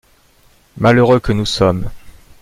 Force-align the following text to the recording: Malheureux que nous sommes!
Malheureux 0.77 1.19
que 1.19 1.31
nous 1.31 1.45
sommes! 1.45 1.87